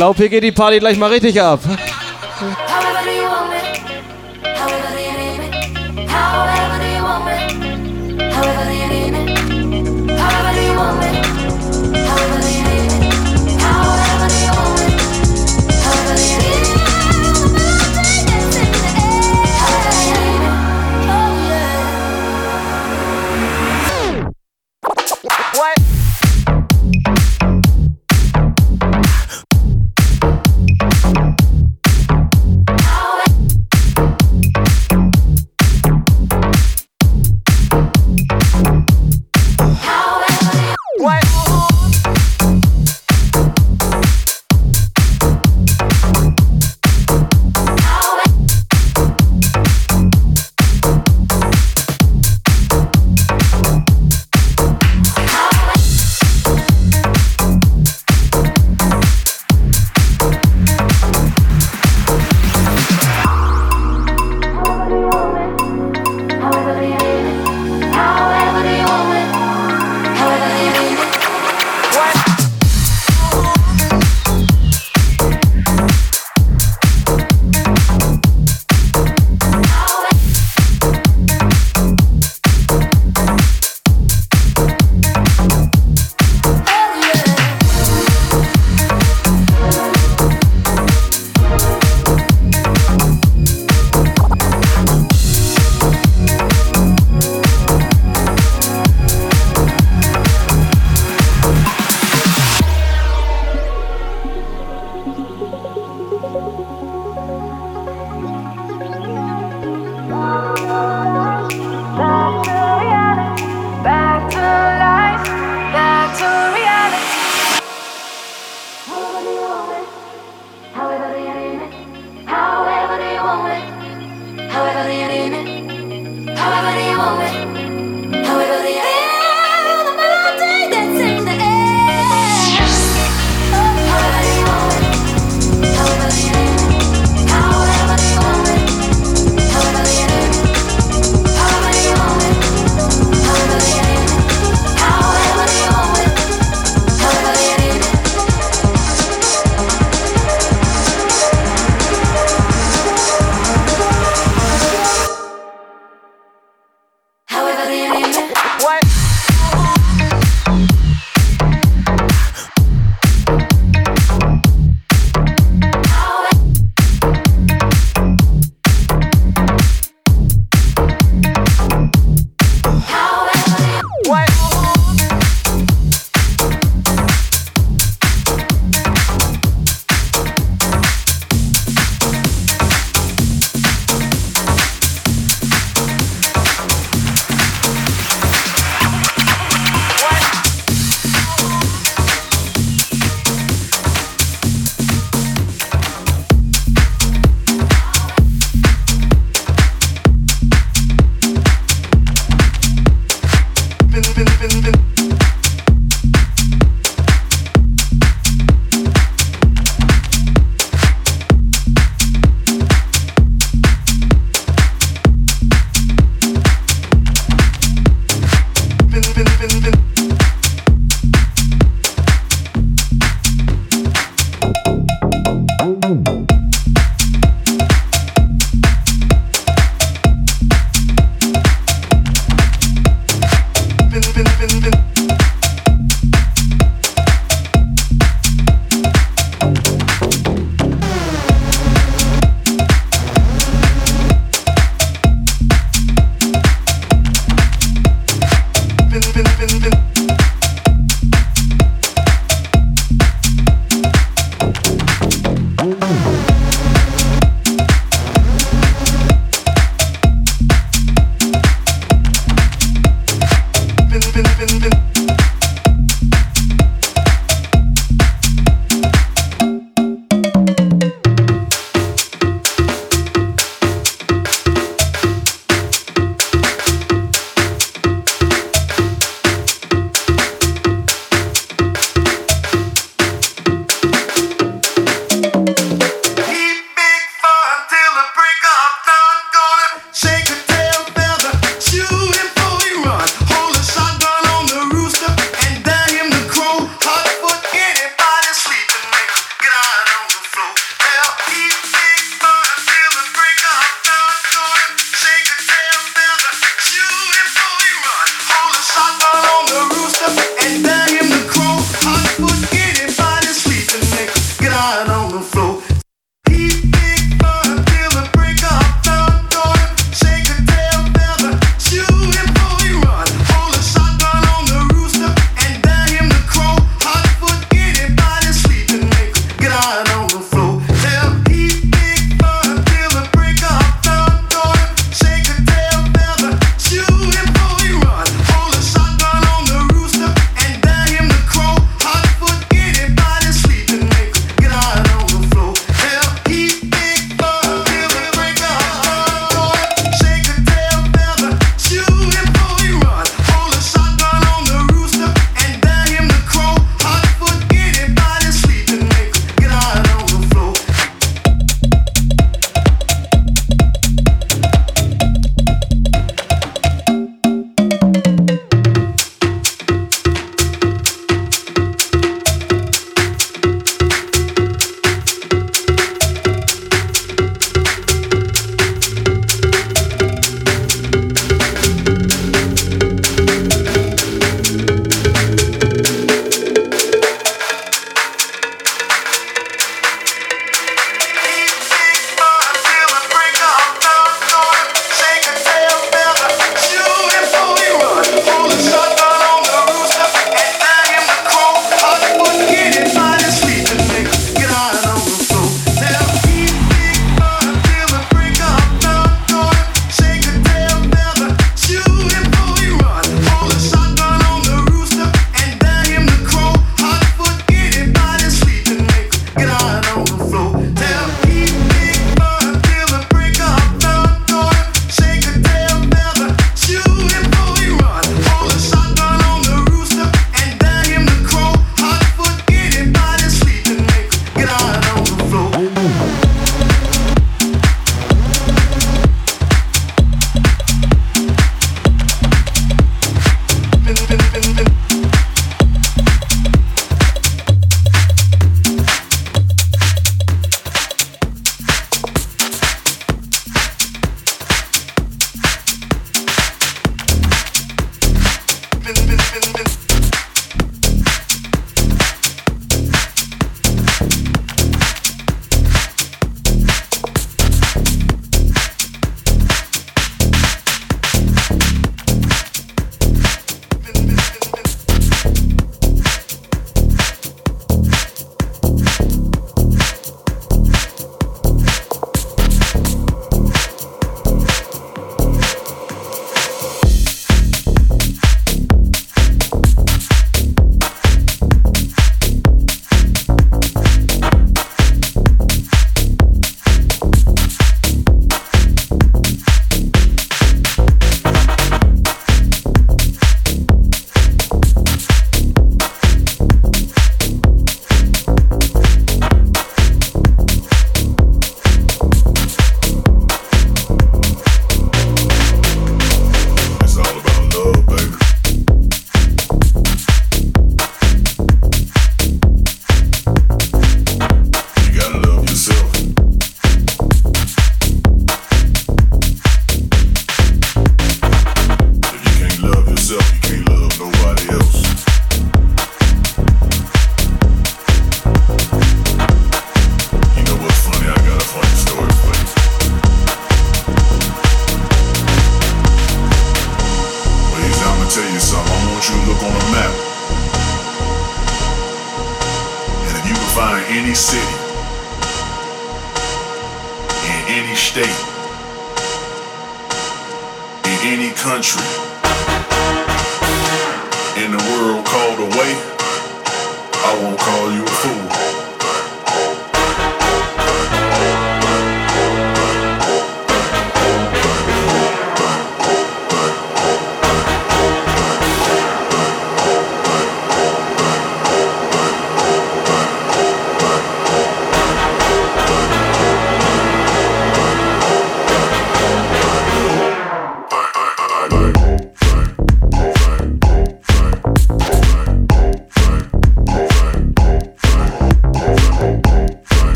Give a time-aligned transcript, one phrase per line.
[0.00, 1.60] glaube, hier geht die Party gleich mal richtig ab.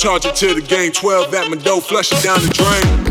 [0.00, 0.90] Charge it to the game.
[0.90, 3.09] 12 at my dough, flush it down the drain.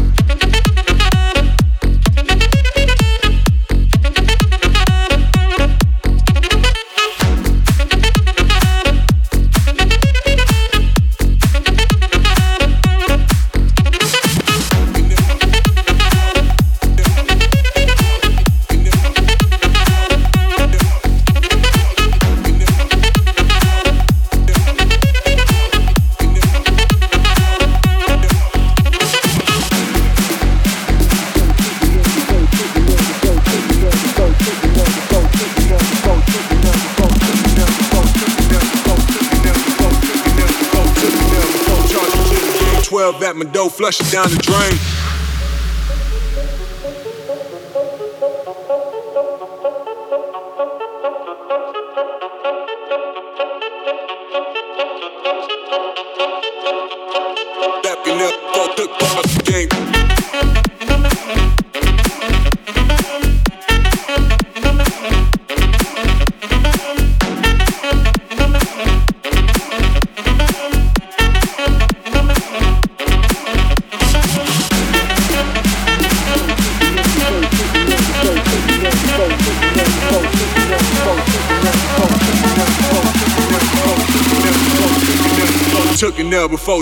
[43.60, 44.89] Dough, flush it down the drain.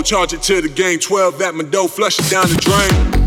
[0.02, 0.98] Charge it to the game.
[0.98, 3.17] 12 at my dough, flush it down the drain.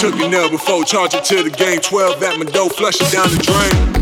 [0.00, 0.82] Took it now before,
[1.14, 1.78] it to the game.
[1.78, 3.99] 12 at my dough, flush it down the drain.